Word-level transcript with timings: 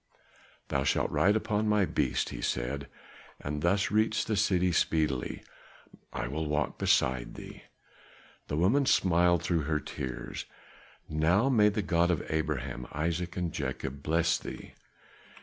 "Thou 0.69 0.83
shalt 0.83 1.11
ride 1.11 1.35
upon 1.35 1.67
my 1.69 1.85
beast," 1.85 2.29
he 2.29 2.41
said, 2.41 2.87
"and 3.39 3.61
thus 3.61 3.91
reach 3.91 4.25
the 4.25 4.35
city 4.35 4.71
speedily. 4.71 5.43
I 6.11 6.27
will 6.27 6.47
walk 6.47 6.79
beside 6.79 7.35
thee." 7.35 7.65
The 8.47 8.57
woman 8.57 8.87
smiled 8.87 9.43
through 9.43 9.61
her 9.65 9.79
tears. 9.79 10.45
"Now 11.07 11.49
may 11.49 11.69
the 11.69 11.83
God 11.83 12.09
of 12.09 12.25
Abraham, 12.31 12.87
Isaac 12.91 13.37
and 13.37 13.53
Jacob 13.53 14.01
bless 14.01 14.39
thee!" 14.39 14.73